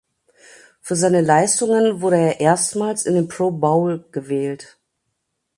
[0.81, 4.79] Für seine Leistungen wurde er erstmals in den Pro Bowl gewählt.